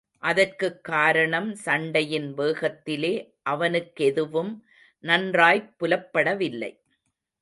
[0.17, 3.13] அதற்குக் காரணம் சண்டையின் வேகத்திலே
[3.49, 4.63] அவனுக்கெதுவும்
[4.99, 6.71] நன்றாய்ப் புலப்படவில்லை.